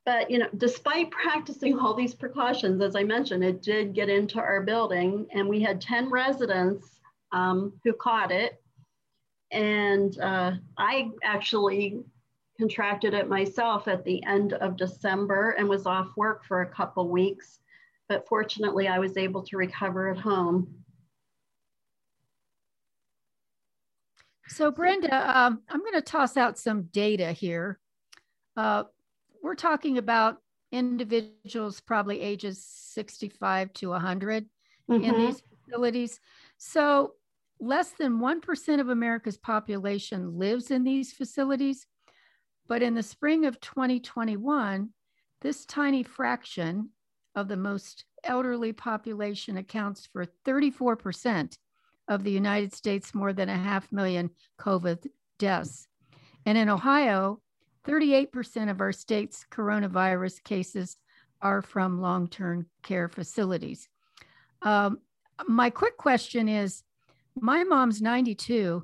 but 0.06 0.30
you 0.30 0.38
know, 0.38 0.50
despite 0.58 1.12
practicing 1.12 1.80
all 1.80 1.94
these 1.94 2.14
precautions, 2.14 2.82
as 2.82 2.94
I 2.96 3.04
mentioned, 3.04 3.42
it 3.44 3.62
did 3.62 3.94
get 3.94 4.10
into 4.10 4.38
our 4.40 4.62
building, 4.62 5.26
and 5.32 5.48
we 5.48 5.62
had 5.62 5.80
10 5.80 6.10
residents 6.10 7.00
um, 7.32 7.72
who 7.86 7.94
caught 7.94 8.32
it. 8.32 8.62
And 9.52 10.20
uh, 10.20 10.54
I 10.78 11.10
actually 11.24 12.04
contracted 12.58 13.14
it 13.14 13.28
myself 13.28 13.88
at 13.88 14.04
the 14.06 14.24
end 14.26 14.54
of 14.54 14.78
December 14.78 15.52
and 15.52 15.68
was 15.68 15.86
off 15.86 16.10
work 16.16 16.46
for 16.46 16.62
a 16.62 16.70
couple 16.70 17.10
weeks. 17.10 17.60
But 18.10 18.28
fortunately, 18.28 18.88
I 18.88 19.00
was 19.00 19.18
able 19.18 19.44
to 19.44 19.58
recover 19.58 20.12
at 20.12 20.18
home. 20.18 20.84
So, 24.50 24.70
Brenda, 24.72 25.16
um, 25.16 25.62
I'm 25.70 25.80
going 25.80 25.94
to 25.94 26.02
toss 26.02 26.38
out 26.38 26.60
some 26.60 26.84
data 26.92 27.32
here. 27.32 27.80
Uh, 28.56 28.84
we're 29.42 29.56
talking 29.56 29.98
about 29.98 30.38
individuals 30.72 31.82
probably 31.82 32.22
ages 32.22 32.64
65 32.66 33.74
to 33.74 33.90
100 33.90 34.46
mm-hmm. 34.90 35.04
in 35.04 35.18
these 35.18 35.42
facilities. 35.66 36.20
So, 36.58 37.14
less 37.60 37.92
than 37.92 38.20
1% 38.20 38.80
of 38.80 38.90
America's 38.90 39.38
population 39.38 40.38
lives 40.38 40.70
in 40.70 40.84
these 40.84 41.14
facilities. 41.14 41.88
But 42.68 42.82
in 42.82 42.94
the 42.94 43.04
spring 43.04 43.46
of 43.46 43.60
2021, 43.60 44.90
this 45.42 45.66
tiny 45.66 46.04
fraction 46.04 46.90
of 47.36 47.48
the 47.48 47.58
most 47.58 48.06
elderly 48.24 48.72
population 48.74 49.58
accounts 49.58 50.08
for 50.12 50.26
34% 50.46 51.58
of 52.08 52.24
the 52.24 52.32
United 52.32 52.74
States, 52.74 53.14
more 53.14 53.34
than 53.34 53.50
a 53.50 53.58
half 53.58 53.92
million 53.92 54.30
COVID 54.60 55.08
deaths. 55.40 55.88
And 56.46 56.58
in 56.58 56.70
Ohio, 56.70 57.42
38% 57.86 58.70
of 58.70 58.82
our 58.82 58.92
state's 58.92 59.46
coronavirus 59.52 60.44
cases 60.44 60.98
are 61.42 61.62
from 61.62 62.02
long 62.02 62.28
term 62.28 62.68
care 62.82 63.10
facilities. 63.10 63.88
Um, 64.62 65.00
my 65.48 65.70
quick 65.70 65.98
question 65.98 66.48
is 66.48 66.84
my 67.36 67.64
mom's 67.64 68.02
92. 68.02 68.84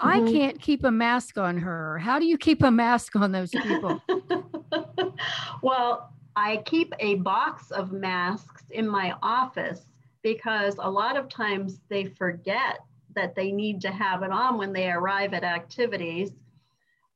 Mm-hmm. 0.00 0.28
I 0.28 0.32
can't 0.32 0.60
keep 0.60 0.84
a 0.84 0.90
mask 0.90 1.38
on 1.38 1.58
her. 1.58 1.98
How 1.98 2.18
do 2.18 2.26
you 2.26 2.38
keep 2.38 2.62
a 2.62 2.70
mask 2.70 3.16
on 3.16 3.32
those 3.32 3.50
people? 3.50 4.02
well, 5.62 6.12
I 6.34 6.58
keep 6.64 6.92
a 6.98 7.16
box 7.16 7.70
of 7.70 7.92
masks 7.92 8.64
in 8.70 8.88
my 8.88 9.14
office 9.22 9.86
because 10.22 10.76
a 10.78 10.90
lot 10.90 11.16
of 11.16 11.28
times 11.28 11.80
they 11.88 12.04
forget 12.04 12.80
that 13.14 13.34
they 13.34 13.52
need 13.52 13.80
to 13.82 13.90
have 13.90 14.22
it 14.22 14.30
on 14.30 14.56
when 14.56 14.72
they 14.72 14.90
arrive 14.90 15.34
at 15.34 15.44
activities. 15.44 16.32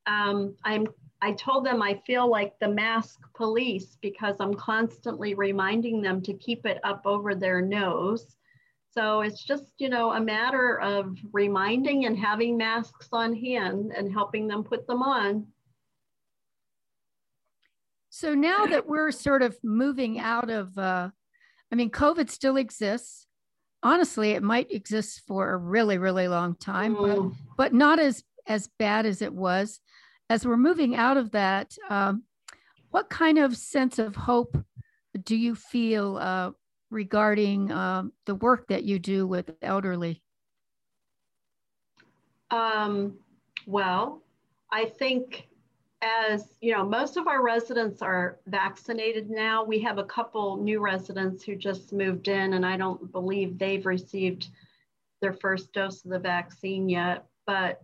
Um, 0.05 0.55
I'm 0.63 0.87
I 1.21 1.31
told 1.31 1.65
them 1.65 1.81
I 1.81 1.99
feel 2.05 2.29
like 2.29 2.59
the 2.59 2.67
mask 2.67 3.21
police 3.33 3.97
because 4.01 4.35
I'm 4.39 4.53
constantly 4.53 5.33
reminding 5.33 6.01
them 6.01 6.21
to 6.21 6.33
keep 6.33 6.65
it 6.65 6.79
up 6.83 7.01
over 7.05 7.33
their 7.33 7.59
nose. 7.59 8.36
So 8.97 9.21
it's 9.21 9.43
just, 9.43 9.65
you 9.77 9.89
know, 9.89 10.13
a 10.13 10.19
matter 10.19 10.81
of 10.81 11.15
reminding 11.31 12.05
and 12.05 12.17
having 12.17 12.57
masks 12.57 13.09
on 13.11 13.35
hand 13.35 13.93
and 13.95 14.11
helping 14.11 14.47
them 14.47 14.63
put 14.63 14.87
them 14.87 15.03
on. 15.03 15.45
So 18.09 18.33
now 18.33 18.65
that 18.65 18.87
we're 18.87 19.11
sort 19.11 19.43
of 19.43 19.55
moving 19.63 20.17
out 20.19 20.49
of 20.49 20.75
uh, 20.79 21.09
I 21.71 21.75
mean, 21.75 21.91
COVID 21.91 22.31
still 22.31 22.57
exists. 22.57 23.27
Honestly, 23.83 24.31
it 24.31 24.41
might 24.41 24.71
exist 24.71 25.21
for 25.27 25.51
a 25.51 25.57
really, 25.57 25.99
really 25.99 26.27
long 26.27 26.55
time, 26.55 26.95
mm. 26.95 27.29
but, 27.29 27.55
but 27.55 27.73
not 27.73 27.99
as 27.99 28.23
as 28.47 28.67
bad 28.79 29.05
as 29.05 29.21
it 29.21 29.33
was. 29.33 29.79
As 30.27 30.43
we're 30.43 30.57
moving 30.57 30.95
out 30.95 31.17
of 31.17 31.31
that, 31.33 31.75
um, 31.87 32.23
what 32.89 33.11
kind 33.11 33.37
of 33.37 33.55
sense 33.55 33.99
of 33.99 34.15
hope 34.15 34.57
do 35.23 35.35
you 35.35 35.53
feel 35.53 36.17
uh, 36.17 36.51
regarding 36.89 37.71
uh, 37.71 38.03
the 38.25 38.35
work 38.35 38.67
that 38.67 38.83
you 38.83 38.99
do 38.99 39.27
with 39.27 39.51
elderly? 39.61 40.21
Um, 42.51 43.17
well, 43.65 44.21
I 44.71 44.85
think 44.85 45.47
as 46.01 46.57
you 46.61 46.71
know, 46.73 46.85
most 46.85 47.17
of 47.17 47.27
our 47.27 47.41
residents 47.41 48.01
are 48.01 48.37
vaccinated 48.45 49.29
now. 49.29 49.63
We 49.63 49.79
have 49.79 49.97
a 49.97 50.03
couple 50.03 50.57
new 50.57 50.79
residents 50.79 51.43
who 51.43 51.55
just 51.55 51.91
moved 51.91 52.27
in, 52.27 52.53
and 52.53 52.65
I 52.65 52.77
don't 52.77 53.11
believe 53.11 53.57
they've 53.57 53.85
received 53.85 54.49
their 55.21 55.33
first 55.33 55.73
dose 55.73 56.05
of 56.05 56.11
the 56.11 56.19
vaccine 56.19 56.87
yet. 56.87 57.25
But 57.47 57.81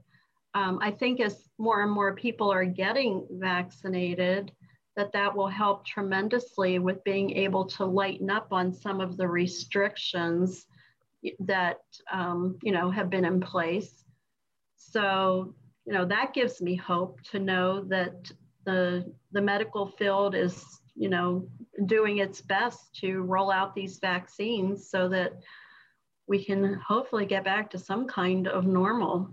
um, 0.53 0.77
I 0.81 0.91
think 0.91 1.19
as 1.19 1.49
more 1.57 1.81
and 1.81 1.91
more 1.91 2.13
people 2.13 2.51
are 2.51 2.65
getting 2.65 3.25
vaccinated, 3.31 4.51
that 4.95 5.11
that 5.13 5.35
will 5.35 5.47
help 5.47 5.85
tremendously 5.85 6.79
with 6.79 7.03
being 7.03 7.31
able 7.31 7.65
to 7.65 7.85
lighten 7.85 8.29
up 8.29 8.47
on 8.51 8.73
some 8.73 9.01
of 9.01 9.17
the 9.17 9.27
restrictions 9.27 10.65
that 11.39 11.79
um, 12.11 12.57
you 12.61 12.71
know 12.71 12.91
have 12.91 13.09
been 13.09 13.25
in 13.25 13.39
place. 13.39 14.03
So 14.75 15.53
you 15.85 15.93
know 15.93 16.05
that 16.05 16.33
gives 16.33 16.61
me 16.61 16.75
hope 16.75 17.21
to 17.31 17.39
know 17.39 17.83
that 17.85 18.31
the 18.65 19.11
the 19.31 19.41
medical 19.41 19.87
field 19.87 20.35
is 20.35 20.63
you 20.95 21.09
know 21.09 21.47
doing 21.85 22.19
its 22.19 22.41
best 22.41 22.95
to 22.97 23.21
roll 23.21 23.51
out 23.51 23.73
these 23.73 23.97
vaccines 23.97 24.89
so 24.89 25.09
that 25.09 25.33
we 26.27 26.43
can 26.43 26.75
hopefully 26.75 27.25
get 27.25 27.43
back 27.43 27.69
to 27.71 27.77
some 27.77 28.07
kind 28.07 28.47
of 28.47 28.65
normal 28.65 29.29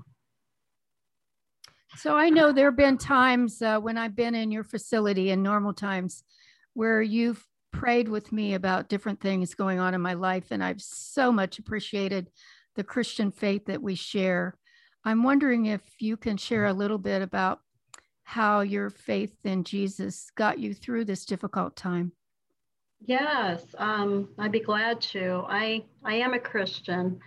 so 1.96 2.16
i 2.16 2.28
know 2.28 2.52
there 2.52 2.66
have 2.66 2.76
been 2.76 2.98
times 2.98 3.62
uh, 3.62 3.78
when 3.78 3.98
i've 3.98 4.16
been 4.16 4.34
in 4.34 4.50
your 4.50 4.64
facility 4.64 5.30
in 5.30 5.42
normal 5.42 5.72
times 5.72 6.22
where 6.74 7.02
you've 7.02 7.44
prayed 7.72 8.08
with 8.08 8.32
me 8.32 8.54
about 8.54 8.88
different 8.88 9.20
things 9.20 9.54
going 9.54 9.78
on 9.78 9.94
in 9.94 10.00
my 10.00 10.14
life 10.14 10.46
and 10.50 10.62
i've 10.62 10.80
so 10.80 11.30
much 11.30 11.58
appreciated 11.58 12.30
the 12.76 12.84
christian 12.84 13.30
faith 13.30 13.66
that 13.66 13.82
we 13.82 13.94
share 13.94 14.54
I'm 15.04 15.22
wondering 15.22 15.66
if 15.66 15.80
you 15.98 16.16
can 16.16 16.36
share 16.36 16.66
a 16.66 16.72
little 16.72 16.98
bit 16.98 17.22
about 17.22 17.60
how 18.22 18.60
your 18.60 18.90
faith 18.90 19.34
in 19.44 19.64
Jesus 19.64 20.30
got 20.36 20.58
you 20.58 20.74
through 20.74 21.06
this 21.06 21.24
difficult 21.24 21.74
time. 21.74 22.12
Yes, 23.06 23.62
um, 23.78 24.28
I'd 24.38 24.52
be 24.52 24.60
glad 24.60 25.00
to. 25.00 25.44
I, 25.48 25.84
I 26.04 26.16
am 26.16 26.34
a 26.34 26.38
Christian 26.38 27.18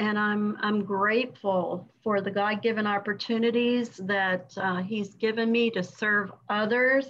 and 0.00 0.18
I'm, 0.18 0.56
I'm 0.62 0.82
grateful 0.82 1.86
for 2.02 2.22
the 2.22 2.30
God 2.30 2.62
given 2.62 2.86
opportunities 2.86 3.98
that 3.98 4.50
uh, 4.56 4.78
He's 4.78 5.14
given 5.14 5.52
me 5.52 5.70
to 5.72 5.82
serve 5.82 6.32
others 6.48 7.06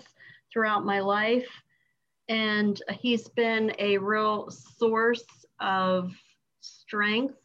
throughout 0.52 0.84
my 0.84 0.98
life. 0.98 1.46
And 2.28 2.82
He's 2.98 3.28
been 3.28 3.72
a 3.78 3.96
real 3.96 4.50
source 4.50 5.24
of 5.60 6.12
strength. 6.60 7.36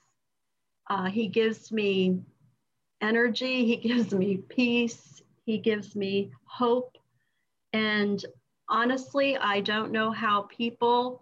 Uh, 0.90 1.06
he 1.06 1.28
gives 1.28 1.72
me 1.72 2.24
energy, 3.02 3.66
He 3.66 3.76
gives 3.88 4.16
me 4.16 4.38
peace, 4.38 5.22
He 5.46 5.60
gives 5.60 5.96
me 5.96 6.32
hope. 6.46 6.98
And 7.72 8.26
honestly, 8.68 9.38
I 9.38 9.60
don't 9.60 9.92
know 9.92 10.10
how 10.10 10.48
people 10.50 11.22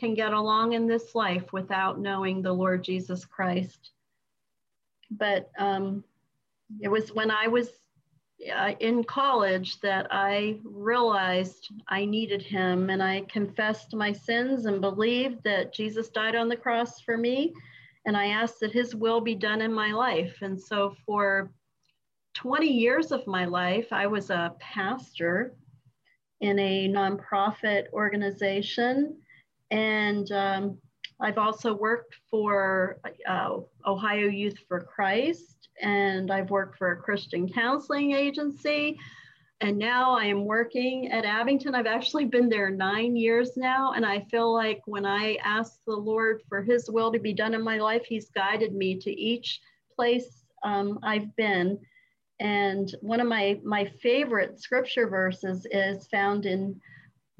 can 0.00 0.14
get 0.14 0.32
along 0.32 0.72
in 0.72 0.86
this 0.86 1.14
life 1.14 1.52
without 1.52 2.00
knowing 2.00 2.42
the 2.42 2.52
Lord 2.52 2.82
Jesus 2.82 3.24
Christ. 3.24 3.92
But 5.10 5.50
um, 5.58 6.02
it 6.80 6.88
was 6.88 7.12
when 7.12 7.30
I 7.30 7.46
was 7.46 7.68
uh, 8.52 8.72
in 8.80 9.04
college 9.04 9.78
that 9.80 10.06
I 10.10 10.58
realized 10.64 11.68
I 11.88 12.06
needed 12.06 12.42
him 12.42 12.90
and 12.90 13.02
I 13.02 13.20
confessed 13.28 13.94
my 13.94 14.12
sins 14.12 14.64
and 14.64 14.80
believed 14.80 15.44
that 15.44 15.74
Jesus 15.74 16.08
died 16.08 16.34
on 16.34 16.48
the 16.48 16.56
cross 16.56 17.00
for 17.00 17.18
me 17.18 17.52
and 18.06 18.16
I 18.16 18.28
asked 18.28 18.60
that 18.60 18.72
His 18.72 18.94
will 18.94 19.20
be 19.20 19.34
done 19.34 19.60
in 19.60 19.72
my 19.72 19.92
life. 19.92 20.38
And 20.42 20.60
so 20.60 20.94
for 21.04 21.50
20 22.34 22.66
years 22.66 23.12
of 23.12 23.26
my 23.26 23.44
life, 23.44 23.92
I 23.92 24.06
was 24.06 24.30
a 24.30 24.54
pastor 24.58 25.54
in 26.40 26.58
a 26.58 26.88
nonprofit 26.88 27.92
organization. 27.92 29.16
And 29.70 30.30
um, 30.32 30.78
I've 31.20 31.38
also 31.38 31.74
worked 31.74 32.16
for 32.30 33.00
uh, 33.28 33.58
Ohio 33.86 34.26
Youth 34.26 34.58
for 34.66 34.80
Christ, 34.80 35.68
and 35.80 36.30
I've 36.30 36.50
worked 36.50 36.78
for 36.78 36.92
a 36.92 36.96
Christian 36.96 37.48
counseling 37.48 38.12
agency. 38.12 38.98
And 39.62 39.78
now 39.78 40.16
I 40.16 40.24
am 40.24 40.46
working 40.46 41.12
at 41.12 41.26
Abington. 41.26 41.74
I've 41.74 41.86
actually 41.86 42.24
been 42.24 42.48
there 42.48 42.70
nine 42.70 43.14
years 43.14 43.58
now. 43.58 43.92
And 43.92 44.06
I 44.06 44.20
feel 44.30 44.54
like 44.54 44.80
when 44.86 45.04
I 45.04 45.36
ask 45.44 45.80
the 45.86 45.94
Lord 45.94 46.40
for 46.48 46.62
his 46.62 46.90
will 46.90 47.12
to 47.12 47.18
be 47.18 47.34
done 47.34 47.52
in 47.52 47.62
my 47.62 47.76
life, 47.76 48.06
he's 48.06 48.30
guided 48.30 48.74
me 48.74 48.98
to 48.98 49.10
each 49.10 49.60
place 49.94 50.44
um, 50.62 50.98
I've 51.02 51.36
been. 51.36 51.78
And 52.40 52.94
one 53.02 53.20
of 53.20 53.26
my, 53.26 53.60
my 53.62 53.84
favorite 54.02 54.58
scripture 54.58 55.06
verses 55.06 55.66
is 55.70 56.06
found 56.06 56.46
in 56.46 56.80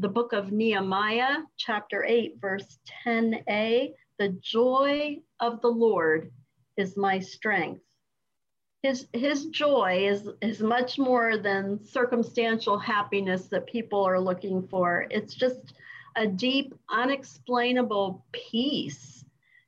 the 0.01 0.09
book 0.09 0.33
of 0.33 0.51
Nehemiah, 0.51 1.43
chapter 1.59 2.05
8, 2.05 2.37
verse 2.41 2.79
10a. 3.05 3.93
The 4.19 4.29
joy 4.41 5.19
of 5.41 5.61
the 5.61 5.69
Lord 5.69 6.33
is 6.79 6.97
my 6.97 7.19
strength. 7.19 7.83
his 8.83 9.09
his 9.13 9.47
joy 9.47 10.09
is 10.09 10.27
is 10.41 10.63
much 10.63 10.99
more 10.99 11.37
than 11.37 11.85
circumstantial 11.85 12.79
happiness 12.79 13.49
that 13.49 13.67
people 13.67 14.03
are 14.03 14.19
looking 14.19 14.67
for. 14.69 15.07
It's 15.11 15.35
just 15.35 15.75
a 16.17 16.27
deep, 16.27 16.75
unexplainable 16.89 18.25
peace 18.33 19.23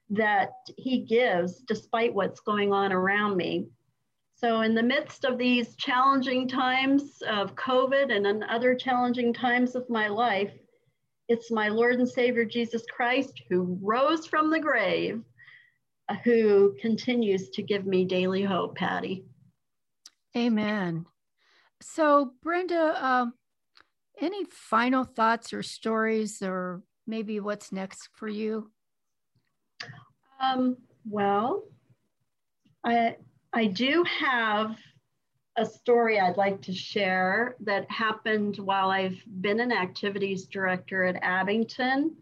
that 0.09 0.53
he 0.79 1.01
gives 1.01 1.61
despite 1.61 2.15
what's 2.15 2.41
going 2.41 2.73
on 2.73 2.91
around 2.91 3.37
me. 3.37 3.67
So, 4.43 4.63
in 4.63 4.75
the 4.75 4.83
midst 4.83 5.25
of 5.25 5.39
these 5.39 5.77
challenging 5.77 6.49
times 6.49 7.23
of 7.29 7.55
COVID 7.55 8.11
and 8.11 8.43
other 8.45 8.75
challenging 8.75 9.33
times 9.33 9.77
of 9.77 9.89
my 9.89 10.09
life, 10.09 10.53
it's 11.29 11.53
my 11.53 11.69
Lord 11.69 12.01
and 12.01 12.09
Savior 12.09 12.45
Jesus 12.45 12.83
Christ 12.93 13.41
who 13.49 13.79
rose 13.81 14.27
from 14.27 14.51
the 14.51 14.59
grave, 14.59 15.23
uh, 16.09 16.17
who 16.25 16.75
continues 16.81 17.51
to 17.51 17.63
give 17.63 17.87
me 17.87 18.05
daily 18.05 18.43
hope, 18.43 18.75
Patty. 18.75 19.25
Amen. 20.37 21.07
So, 21.81 22.33
Brenda, 22.43 22.97
uh, 23.01 23.27
any 24.21 24.45
final 24.47 25.05
thoughts 25.05 25.53
or 25.53 25.63
stories, 25.63 26.43
or 26.43 26.83
maybe 27.07 27.39
what's 27.39 27.71
next 27.71 28.09
for 28.17 28.27
you? 28.27 28.73
Um, 30.41 30.79
well, 31.09 31.63
I 32.85 33.15
I 33.55 33.67
do 33.67 34.05
have 34.05 34.77
a 35.57 35.67
story 35.67 36.19
I'd 36.19 36.39
like 36.39 36.63
to 36.63 36.73
share 36.73 37.57
that 37.61 37.91
happened 37.91 38.57
while 38.57 38.91
I've 38.91 39.23
been 39.41 39.61
an 39.61 39.73
activities 39.73 40.47
director 40.47 41.05
at 41.05 41.23
Abington. 41.23 42.17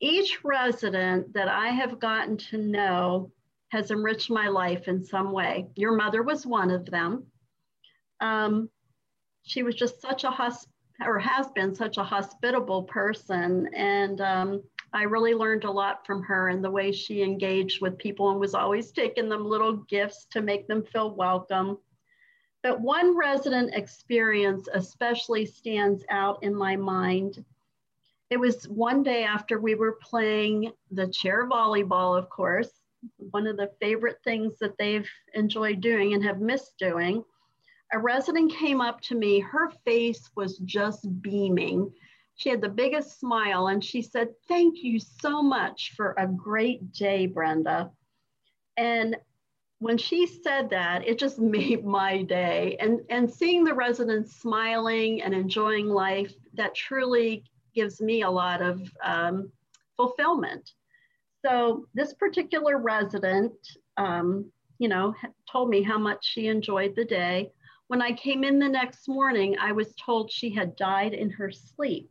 Each 0.00 0.42
resident 0.42 1.34
that 1.34 1.48
I 1.48 1.68
have 1.68 2.00
gotten 2.00 2.38
to 2.38 2.56
know 2.56 3.30
has 3.68 3.90
enriched 3.90 4.30
my 4.30 4.48
life 4.48 4.88
in 4.88 5.04
some 5.04 5.32
way. 5.32 5.68
Your 5.76 5.94
mother 5.94 6.22
was 6.22 6.46
one 6.46 6.70
of 6.70 6.86
them. 6.86 7.26
Um, 8.20 8.70
she 9.42 9.62
was 9.62 9.74
just 9.74 10.00
such 10.00 10.24
a 10.24 10.30
hosp- 10.30 10.66
or 11.04 11.18
has 11.18 11.50
been 11.50 11.74
such 11.74 11.98
a 11.98 12.04
hospitable 12.04 12.84
person, 12.84 13.68
and 13.74 14.20
um, 14.20 14.62
I 14.92 15.02
really 15.04 15.34
learned 15.34 15.64
a 15.64 15.70
lot 15.70 16.04
from 16.04 16.22
her 16.24 16.48
and 16.48 16.64
the 16.64 16.70
way 16.70 16.90
she 16.90 17.22
engaged 17.22 17.80
with 17.80 17.98
people 17.98 18.30
and 18.30 18.40
was 18.40 18.54
always 18.54 18.90
taking 18.90 19.28
them 19.28 19.44
little 19.44 19.76
gifts 19.88 20.26
to 20.32 20.42
make 20.42 20.66
them 20.66 20.82
feel 20.82 21.14
welcome. 21.14 21.78
But 22.62 22.80
one 22.80 23.16
resident 23.16 23.74
experience 23.74 24.68
especially 24.74 25.46
stands 25.46 26.04
out 26.10 26.42
in 26.42 26.54
my 26.54 26.76
mind. 26.76 27.44
It 28.30 28.38
was 28.38 28.68
one 28.68 29.02
day 29.02 29.24
after 29.24 29.60
we 29.60 29.74
were 29.76 29.98
playing 30.02 30.72
the 30.90 31.08
chair 31.08 31.48
volleyball, 31.48 32.18
of 32.18 32.28
course, 32.28 32.70
one 33.30 33.46
of 33.46 33.56
the 33.56 33.70
favorite 33.80 34.18
things 34.24 34.58
that 34.58 34.76
they've 34.76 35.08
enjoyed 35.34 35.80
doing 35.80 36.14
and 36.14 36.24
have 36.24 36.40
missed 36.40 36.76
doing. 36.78 37.24
A 37.92 37.98
resident 37.98 38.52
came 38.52 38.80
up 38.80 39.00
to 39.02 39.14
me, 39.14 39.40
her 39.40 39.70
face 39.84 40.30
was 40.36 40.58
just 40.58 41.22
beaming 41.22 41.92
she 42.36 42.48
had 42.48 42.60
the 42.60 42.68
biggest 42.68 43.20
smile 43.20 43.68
and 43.68 43.84
she 43.84 44.02
said, 44.02 44.28
Thank 44.48 44.82
you 44.82 44.98
so 44.98 45.42
much 45.42 45.92
for 45.96 46.14
a 46.18 46.26
great 46.26 46.92
day, 46.92 47.26
Brenda. 47.26 47.90
And 48.76 49.16
when 49.80 49.98
she 49.98 50.26
said 50.26 50.70
that, 50.70 51.06
it 51.06 51.18
just 51.18 51.38
made 51.58 51.84
my 51.84 52.22
day. 52.22 52.76
And, 52.80 53.00
and 53.10 53.30
seeing 53.30 53.64
the 53.64 53.74
residents 53.74 54.36
smiling 54.36 55.22
and 55.22 55.34
enjoying 55.34 55.88
life, 55.88 56.32
that 56.54 56.74
truly 56.74 57.44
gives 57.74 58.00
me 58.00 58.22
a 58.22 58.30
lot 58.30 58.62
of 58.62 58.80
um, 59.02 59.50
fulfillment. 59.96 60.72
So 61.44 61.86
this 61.94 62.14
particular 62.14 62.78
resident, 62.78 63.52
um, 63.96 64.50
you 64.78 64.88
know, 64.88 65.14
told 65.50 65.70
me 65.70 65.82
how 65.82 65.98
much 65.98 66.24
she 66.26 66.48
enjoyed 66.48 66.94
the 66.96 67.04
day. 67.04 67.50
When 67.88 68.02
I 68.02 68.12
came 68.12 68.44
in 68.44 68.58
the 68.58 68.68
next 68.68 69.08
morning, 69.08 69.56
I 69.58 69.72
was 69.72 69.94
told 69.94 70.30
she 70.30 70.50
had 70.50 70.76
died 70.76 71.12
in 71.12 71.30
her 71.30 71.50
sleep. 71.50 72.10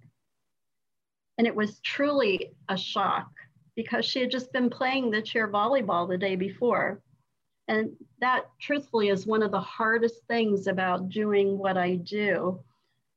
And 1.39 1.47
it 1.47 1.55
was 1.55 1.79
truly 1.79 2.51
a 2.67 2.77
shock 2.77 3.31
because 3.75 4.03
she 4.03 4.19
had 4.19 4.29
just 4.29 4.51
been 4.51 4.69
playing 4.69 5.09
the 5.09 5.21
chair 5.21 5.47
volleyball 5.47 6.07
the 6.07 6.17
day 6.17 6.35
before. 6.35 7.01
And 7.69 7.91
that, 8.19 8.49
truthfully, 8.59 9.07
is 9.07 9.25
one 9.25 9.41
of 9.41 9.51
the 9.51 9.61
hardest 9.61 10.25
things 10.27 10.67
about 10.67 11.07
doing 11.07 11.57
what 11.57 11.77
I 11.77 11.95
do. 11.95 12.59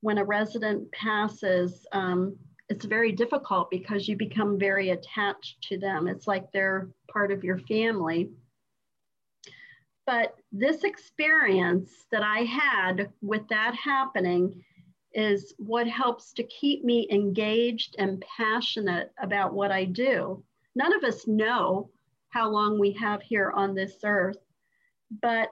When 0.03 0.19
a 0.19 0.25
resident 0.25 0.91
passes, 0.93 1.85
um, 1.91 2.37
it's 2.69 2.85
very 2.85 3.11
difficult 3.11 3.71
because 3.73 4.07
you 4.07 4.17
become 4.17 4.57
very 4.57 4.91
attached 4.91 5.61
to 5.63 5.79
them. 5.79 6.07
It's 6.07 6.29
like 6.29 6.53
they're 6.53 6.91
part 7.11 7.33
of 7.33 7.43
your 7.43 7.59
family. 7.59 8.31
But 10.07 10.37
this 10.53 10.85
experience 10.85 11.91
that 12.13 12.23
I 12.23 12.45
had 12.45 13.11
with 13.21 13.49
that 13.49 13.75
happening 13.75 14.63
is 15.15 15.55
what 15.59 15.87
helps 15.87 16.33
to 16.35 16.43
keep 16.45 16.85
me 16.85 17.07
engaged 17.11 17.97
and 17.99 18.25
passionate 18.37 19.13
about 19.21 19.53
what 19.53 19.71
I 19.71 19.85
do. 19.85 20.43
None 20.75 20.93
of 20.93 21.05
us 21.05 21.27
know 21.27 21.91
how 22.31 22.49
long 22.51 22.79
we 22.79 22.93
have 22.93 23.23
here 23.23 23.53
on 23.55 23.75
this 23.75 23.97
earth, 24.05 24.39
but 25.21 25.51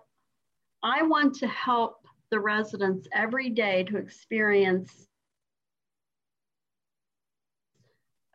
I 0.82 1.02
want 1.02 1.34
to 1.36 1.46
help 1.46 2.06
the 2.30 2.40
residents 2.40 3.06
every 3.12 3.50
day 3.50 3.84
to 3.84 3.98
experience 3.98 5.08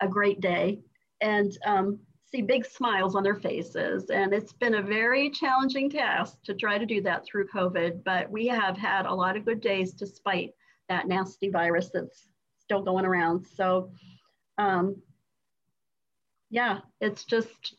a 0.00 0.06
great 0.06 0.40
day 0.40 0.80
and 1.20 1.56
um, 1.64 1.98
see 2.30 2.42
big 2.42 2.66
smiles 2.66 3.16
on 3.16 3.22
their 3.22 3.36
faces. 3.36 4.10
And 4.10 4.32
it's 4.32 4.52
been 4.52 4.74
a 4.74 4.82
very 4.82 5.30
challenging 5.30 5.90
task 5.90 6.36
to 6.44 6.54
try 6.54 6.78
to 6.78 6.86
do 6.86 7.00
that 7.02 7.24
through 7.24 7.48
COVID, 7.48 8.04
but 8.04 8.30
we 8.30 8.46
have 8.48 8.76
had 8.76 9.06
a 9.06 9.14
lot 9.14 9.36
of 9.36 9.44
good 9.44 9.60
days 9.60 9.92
despite 9.92 10.50
that 10.88 11.08
nasty 11.08 11.48
virus 11.48 11.90
that's 11.92 12.28
still 12.58 12.82
going 12.82 13.04
around. 13.04 13.46
So, 13.46 13.90
um, 14.58 14.96
yeah, 16.50 16.80
it's 17.00 17.24
just 17.24 17.76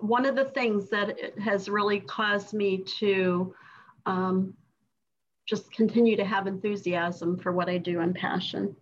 one 0.00 0.24
of 0.26 0.36
the 0.36 0.44
things 0.44 0.90
that 0.90 1.38
has 1.38 1.68
really 1.68 2.00
caused 2.00 2.54
me 2.54 2.84
to 2.98 3.54
um, 4.06 4.54
just 5.46 5.72
continue 5.72 6.16
to 6.16 6.24
have 6.24 6.46
enthusiasm 6.46 7.38
for 7.38 7.52
what 7.52 7.68
I 7.68 7.78
do 7.78 8.00
and 8.00 8.14
passion. 8.14 8.74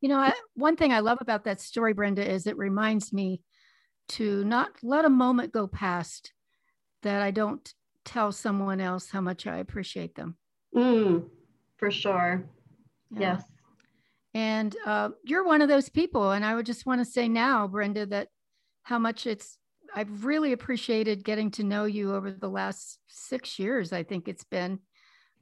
You 0.00 0.08
know, 0.10 0.18
I, 0.18 0.32
one 0.54 0.76
thing 0.76 0.92
I 0.92 1.00
love 1.00 1.18
about 1.20 1.44
that 1.44 1.60
story, 1.60 1.92
Brenda, 1.92 2.28
is 2.28 2.46
it 2.46 2.56
reminds 2.56 3.12
me 3.12 3.42
to 4.10 4.44
not 4.44 4.70
let 4.82 5.04
a 5.04 5.10
moment 5.10 5.52
go 5.52 5.66
past 5.66 6.32
that 7.02 7.22
I 7.22 7.30
don't 7.30 7.72
tell 8.04 8.32
someone 8.32 8.80
else 8.80 9.10
how 9.10 9.20
much 9.20 9.46
I 9.46 9.58
appreciate 9.58 10.14
them. 10.14 10.36
Mm, 10.74 11.28
for 11.76 11.90
sure. 11.90 12.44
Yeah. 13.10 13.20
Yes. 13.20 13.44
And 14.34 14.76
uh, 14.84 15.10
you're 15.24 15.44
one 15.44 15.62
of 15.62 15.68
those 15.68 15.88
people. 15.88 16.32
And 16.32 16.44
I 16.44 16.54
would 16.54 16.66
just 16.66 16.86
want 16.86 17.00
to 17.00 17.10
say 17.10 17.28
now, 17.28 17.66
Brenda, 17.66 18.06
that 18.06 18.28
how 18.82 18.98
much 18.98 19.26
it's, 19.26 19.58
I've 19.94 20.24
really 20.24 20.52
appreciated 20.52 21.24
getting 21.24 21.50
to 21.52 21.64
know 21.64 21.84
you 21.84 22.14
over 22.14 22.30
the 22.30 22.48
last 22.48 22.98
six 23.06 23.58
years. 23.58 23.92
I 23.92 24.02
think 24.02 24.28
it's 24.28 24.44
been 24.44 24.80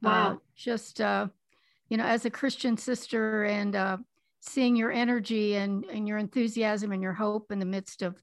uh, 0.03 0.09
wow. 0.09 0.31
Uh, 0.31 0.35
just, 0.55 1.01
uh, 1.01 1.27
you 1.89 1.97
know, 1.97 2.05
as 2.05 2.25
a 2.25 2.29
Christian 2.29 2.77
sister 2.77 3.43
and 3.43 3.75
uh, 3.75 3.97
seeing 4.39 4.75
your 4.75 4.91
energy 4.91 5.55
and, 5.55 5.83
and 5.85 6.07
your 6.07 6.17
enthusiasm 6.17 6.91
and 6.91 7.01
your 7.01 7.13
hope 7.13 7.51
in 7.51 7.59
the 7.59 7.65
midst 7.65 8.01
of 8.01 8.21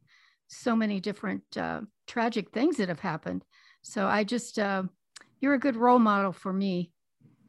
so 0.48 0.76
many 0.76 1.00
different 1.00 1.42
uh, 1.56 1.80
tragic 2.06 2.50
things 2.50 2.76
that 2.76 2.88
have 2.88 3.00
happened. 3.00 3.44
So 3.82 4.06
I 4.06 4.24
just, 4.24 4.58
uh, 4.58 4.84
you're 5.40 5.54
a 5.54 5.58
good 5.58 5.76
role 5.76 5.98
model 5.98 6.32
for 6.32 6.52
me. 6.52 6.91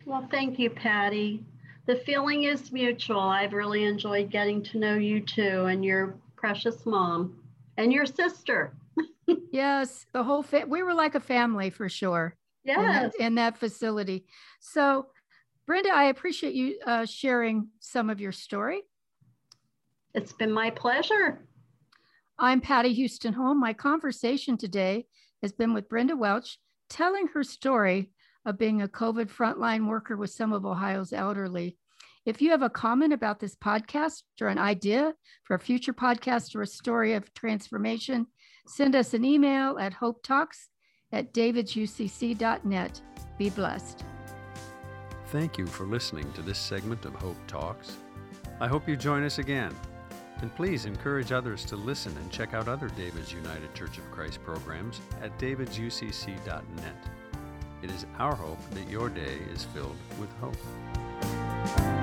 Well, 0.06 0.28
thank 0.32 0.60
you, 0.60 0.70
Patty. 0.70 1.44
The 1.86 1.96
feeling 1.98 2.44
is 2.44 2.72
mutual. 2.72 3.20
I've 3.20 3.54
really 3.54 3.84
enjoyed 3.84 4.30
getting 4.30 4.62
to 4.64 4.78
know 4.78 4.96
you 4.96 5.22
too 5.22 5.66
and 5.66 5.84
your 5.84 6.16
precious 6.36 6.86
mom 6.86 7.40
and 7.78 7.92
your 7.92 8.06
sister. 8.06 8.74
yes, 9.52 10.06
the 10.14 10.24
whole 10.24 10.44
fa- 10.44 10.66
we 10.68 10.84
were 10.84 10.94
like 10.94 11.16
a 11.16 11.20
family 11.20 11.70
for 11.70 11.90
sure. 11.90 12.36
Yes. 12.64 12.78
In 12.78 12.92
that, 12.92 13.26
in 13.26 13.36
that 13.36 13.58
facility. 13.58 14.26
So, 14.60 15.08
Brenda, 15.66 15.90
I 15.94 16.06
appreciate 16.06 16.54
you 16.54 16.80
uh, 16.86 17.06
sharing 17.06 17.68
some 17.80 18.10
of 18.10 18.22
your 18.22 18.32
story. 18.32 18.84
It's 20.14 20.32
been 20.32 20.52
my 20.52 20.70
pleasure. 20.70 21.46
I'm 22.40 22.62
Patty 22.62 22.94
Houston 22.94 23.34
Holm. 23.34 23.60
My 23.60 23.74
conversation 23.74 24.58
today 24.58 25.08
has 25.42 25.52
been 25.52 25.74
with 25.74 25.90
Brenda 25.90 26.16
Welch, 26.16 26.60
telling 26.90 27.28
her 27.34 27.44
story 27.44 28.13
of 28.46 28.58
being 28.58 28.82
a 28.82 28.88
COVID 28.88 29.30
frontline 29.30 29.88
worker 29.88 30.18
with 30.18 30.30
some 30.30 30.54
of 30.54 30.66
Ohio's 30.66 31.14
elderly. 31.14 31.78
If 32.26 32.42
you 32.42 32.52
have 32.52 32.62
a 32.62 32.70
comment 32.70 33.14
about 33.14 33.40
this 33.40 33.56
podcast 33.56 34.24
or 34.40 34.48
an 34.48 34.58
idea 34.58 35.14
for 35.44 35.56
a 35.56 35.60
future 35.60 35.94
podcast 35.94 36.56
or 36.56 36.62
a 36.62 36.68
story 36.68 37.14
of 37.14 37.34
transformation, 37.34 38.28
send 38.68 38.96
us 38.96 39.14
an 39.14 39.26
email 39.26 39.78
at 39.78 39.94
hopetalks 39.94 40.68
at 41.12 41.34
davidsucc.net. 41.34 43.02
Be 43.38 43.50
blessed. 43.50 44.04
Thank 45.28 45.58
you 45.58 45.66
for 45.66 45.86
listening 45.86 46.32
to 46.34 46.42
this 46.42 46.60
segment 46.60 47.06
of 47.06 47.14
Hope 47.16 47.38
Talks. 47.48 47.98
I 48.60 48.68
hope 48.68 48.88
you 48.88 48.96
join 48.96 49.24
us 49.24 49.40
again. 49.40 49.76
And 50.42 50.54
please 50.56 50.86
encourage 50.86 51.32
others 51.32 51.66
to 51.66 51.76
listen 51.76 52.16
and 52.18 52.32
check 52.32 52.54
out 52.54 52.68
other 52.68 52.88
David's 52.90 53.34
United 53.34 53.74
Church 53.74 53.98
of 53.98 54.10
Christ 54.12 54.44
programs 54.44 55.02
at 55.22 55.38
davidsucc.net. 55.40 57.23
It 57.84 57.92
is 57.92 58.06
our 58.18 58.34
hope 58.34 58.60
that 58.72 58.90
your 58.90 59.10
day 59.10 59.40
is 59.54 59.66
filled 59.66 59.98
with 60.18 60.30
hope. 60.40 62.03